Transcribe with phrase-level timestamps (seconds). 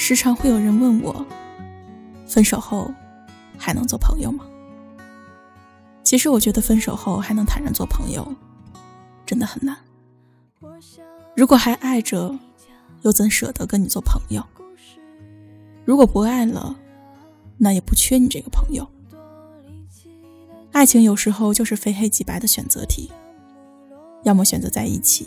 [0.00, 1.26] 时常会有人问我，
[2.24, 2.94] 分手后
[3.58, 4.46] 还能做朋友吗？
[6.04, 8.32] 其实我觉得分手后还能坦然做朋友，
[9.26, 9.76] 真的很难。
[11.34, 12.38] 如果还爱着，
[13.02, 14.40] 又怎舍得跟你做朋友？
[15.84, 16.76] 如果不爱了，
[17.58, 18.88] 那也不缺你这个朋友。
[20.70, 23.10] 爱情有时候就是非黑即白的选择题，
[24.22, 25.26] 要么选择在一起，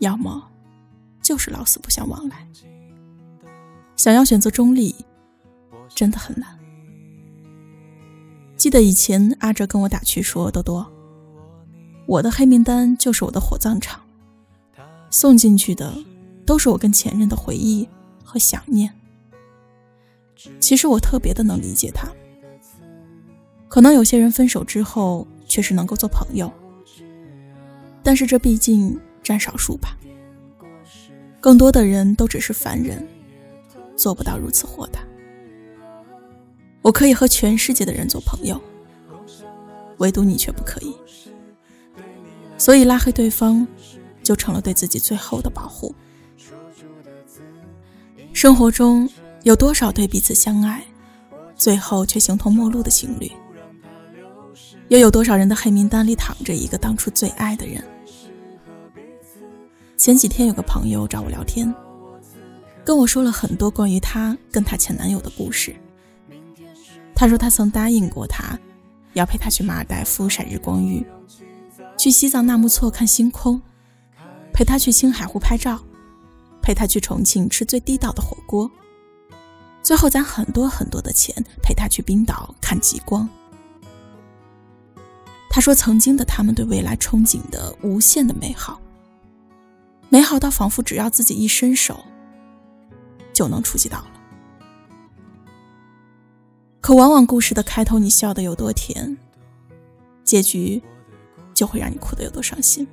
[0.00, 0.50] 要么
[1.22, 2.46] 就是老死不相往来。
[3.96, 4.94] 想要选择中立，
[5.94, 6.48] 真的很难。
[8.56, 10.86] 记得以前阿哲跟我打趣说：“多多，
[12.06, 14.00] 我的黑名单就是我的火葬场，
[15.10, 15.94] 送进去的
[16.44, 17.88] 都是我跟前任的回忆
[18.22, 18.92] 和想念。”
[20.60, 22.08] 其实我特别的能理解他。
[23.68, 26.52] 可能有些人分手之后确实能够做朋友，
[28.02, 29.96] 但是这毕竟占少数吧。
[31.40, 33.06] 更多的人都只是凡人，
[33.96, 35.00] 做不到如此豁达。
[36.82, 38.60] 我可以和全世界的人做朋友，
[39.98, 40.94] 唯独你却不可以。
[42.58, 43.66] 所以拉黑对方，
[44.22, 45.94] 就成了对自己最后的保护。
[48.32, 49.08] 生活中
[49.42, 50.84] 有多少对彼此相爱，
[51.56, 53.32] 最后却形同陌路的情侣？
[54.88, 57.82] 又有多少人的黑名单里躺着一个当初最爱的人？
[59.96, 61.74] 前几天有个朋友找我聊天，
[62.86, 65.74] 跟我说了很多关于他跟他前男友的故事。
[67.16, 68.56] 他说他曾答应过他，
[69.14, 71.04] 要陪他去马尔代夫晒日光浴，
[71.98, 73.60] 去西藏纳木错看星空，
[74.52, 75.82] 陪他去青海湖拍照，
[76.62, 78.70] 陪他去重庆吃最地道的火锅，
[79.82, 83.28] 最后攒很多很多的钱陪他去冰岛看极光。
[85.50, 88.80] 他说：“曾经的他们对未来憧憬的无限的美好，
[90.08, 92.04] 美好到仿佛只要自己一伸手，
[93.36, 94.10] 就能触及到了。
[96.80, 99.14] 可往往故事的开头你笑得有多甜，
[100.24, 100.82] 结局
[101.52, 102.88] 就会让你哭得有多伤心。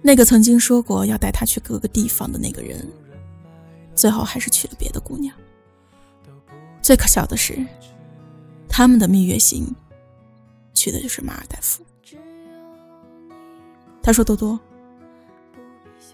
[0.00, 2.88] 那个曾经说过要带他去各个地方的那个人，
[3.92, 5.34] 最后还是娶了别的姑娘。
[6.80, 7.58] 最可笑的是，
[8.68, 9.74] 他们的蜜月行
[10.74, 11.82] 去的就是马尔代夫。”
[14.00, 14.60] 他说：“多多，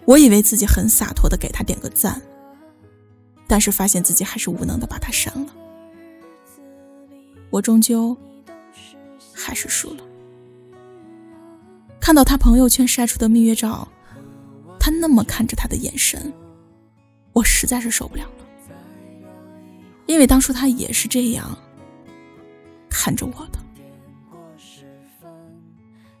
[0.05, 2.19] 我以为自己很洒脱的给他点个赞，
[3.55, 5.55] 但是发现自己还是无能的把他删了。
[7.49, 8.17] 我终究
[9.33, 10.03] 还是输了。
[12.01, 13.87] 看到他朋友圈晒出的蜜月照，
[14.77, 16.33] 他那么看着他的眼神，
[17.31, 18.45] 我实在是受不了了。
[20.05, 21.57] 因为当初他也是这样
[22.89, 23.59] 看着我的。”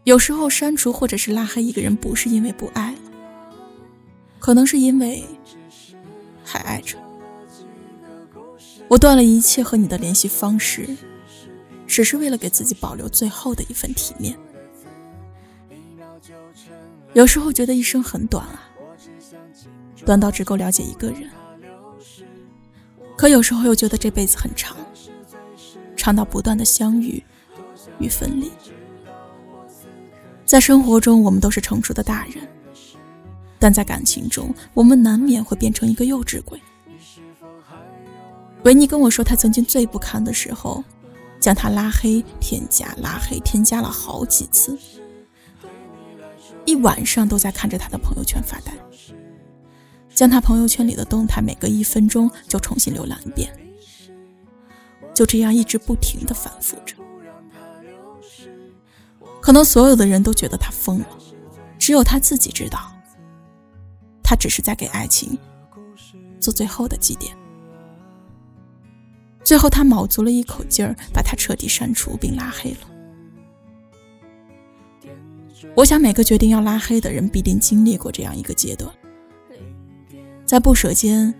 [0.05, 2.99] 有时候删除或者是拉黑一个人，不是因为不爱了，
[4.39, 5.21] 可能是因为
[6.45, 6.97] 还爱着。
[8.87, 10.87] 我断了一切和你的联系方式，
[11.87, 14.37] 只是为了给自己保留最后的一份体面。
[17.13, 18.69] 有时候觉得一生很短啊，
[20.05, 21.29] 短到只够了解一个人；
[23.17, 24.77] 可有时候又觉得这辈子很长，
[25.95, 27.23] 长到不断的相遇
[27.99, 28.51] 与分离。
[30.45, 32.47] 在生活中，我们都是成熟的大人，
[33.57, 36.61] 但在感情中，我们难免会变成一个幼稚鬼。
[38.65, 40.83] 维尼跟我说，他曾经最不堪的时候，
[41.39, 44.75] 将他拉黑、添加、拉黑、添加了好几次，
[46.65, 48.73] 一晚上都在看着他的朋友圈发呆，
[50.15, 53.55] 将他朋友圈里的动态每隔一分钟就重新浏览一遍，
[55.13, 56.95] 就这样一直不停的反复着。
[59.39, 61.07] 可能所有的人都觉得他疯了，
[61.77, 62.91] 只有他自己知道，
[64.23, 65.37] 他只是在给爱情
[66.39, 67.29] 做最后的祭奠。
[69.45, 72.77] 最后，他卯足了一口劲儿，把他彻底删除并拉黑了。
[75.75, 78.91] 我想，每个决定要拉黑的人必定经历过这样一个阶段，
[80.45, 81.31] 在不舍间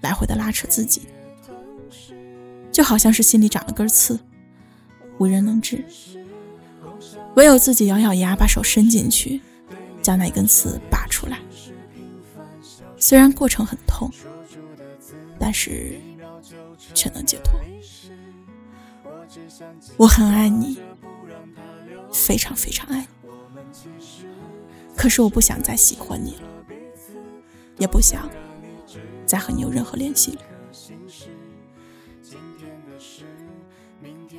[0.00, 1.02] 来回的拉扯自己，
[2.70, 4.18] 就好像是心里长了根刺，
[5.18, 5.84] 无人能治。
[7.34, 9.40] 唯有自己咬咬牙，把手伸进去，
[10.00, 11.38] 将那根刺拔出来。
[12.98, 14.10] 虽然过程很痛，
[15.38, 15.98] 但是
[16.94, 17.60] 却能解脱。
[19.96, 20.78] 我很爱你，
[22.12, 23.08] 非常非常爱你。
[24.96, 26.48] 可是我不想再喜欢你了，
[27.78, 28.28] 也不想
[29.26, 30.42] 再和你有任何联系了。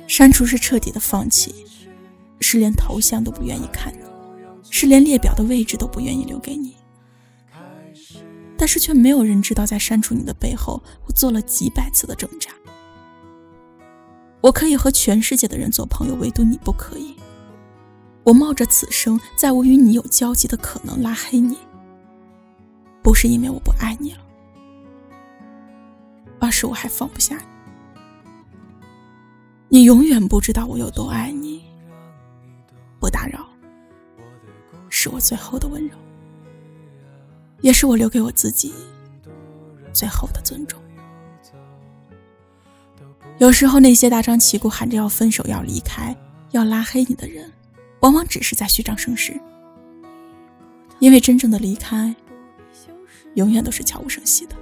[0.06, 1.66] 删除是彻底的放弃。
[2.44, 4.00] 是连头像都不愿意看你，
[4.68, 6.74] 是连列表的位置都不愿意留给你。
[8.62, 12.52] 但是却没有人知道，在删除你的背后，我做了几百次的挣扎。
[14.40, 17.16] 我可以和全世界的人做朋友，唯独你不可以。
[18.22, 21.58] 我冒着此生再无与你有交集的可能拉黑你，
[23.02, 24.20] 不是因为我不爱你了，
[26.38, 27.42] 而是我还放不下你。
[29.70, 31.64] 你永远不知道我有多爱你。
[33.00, 33.44] 不打扰，
[34.88, 35.96] 是我最后的温柔，
[37.62, 38.74] 也是我留给我自己
[39.94, 40.78] 最后的尊重。
[43.38, 46.14] 有时候，那些大张旗鼓喊着要分手、要离开、
[46.50, 47.50] 要拉黑你的人，
[48.00, 49.40] 往往只是在虚张声势。
[50.98, 52.14] 因为真正的离开，
[53.34, 54.54] 永远都是悄无声息的。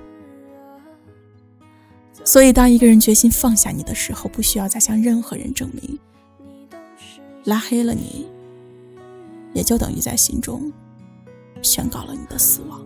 [2.24, 5.98] 所以，当一个人决心放下你的时候，不需要再向任何人证明。
[7.44, 8.26] 拉黑了你，
[9.52, 10.72] 也就等于在心中
[11.62, 12.80] 宣告了你的死亡。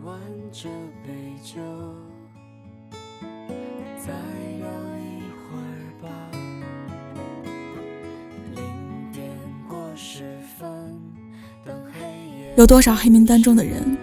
[12.57, 13.97] 有多少黑名单中的人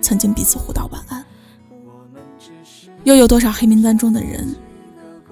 [0.00, 1.24] 曾经彼此互道晚安？
[3.02, 4.54] 又有多少黑名单中的人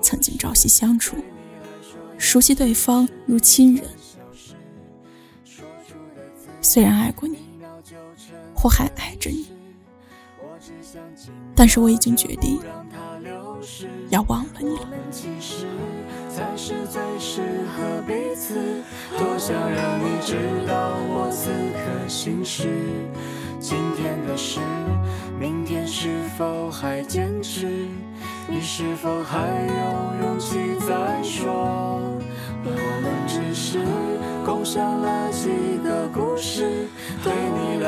[0.00, 1.16] 曾经朝夕相处，
[2.16, 3.84] 熟悉对方如亲人？
[6.60, 7.38] 虽然爱过你，
[8.60, 9.46] 或还爱着你，
[11.54, 12.60] 但是我已经决定
[14.10, 14.88] 要忘了你了。
[16.28, 18.82] 才是最适合彼此。
[19.16, 20.34] 多想让你知
[20.66, 22.68] 道我此刻心事。
[23.60, 24.58] 今天的事，
[25.38, 27.86] 明天是否还坚持？
[28.48, 32.00] 你是否还有勇气再说？
[32.64, 32.70] 我
[33.02, 33.17] 们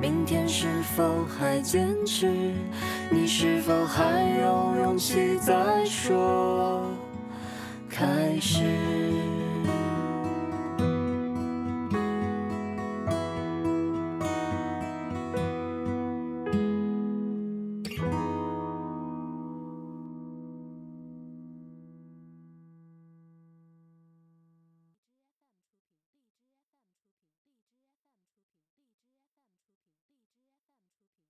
[0.00, 2.54] 明天是否还坚持？
[3.10, 6.84] 你是否还有勇气再说？
[7.90, 8.62] 开始。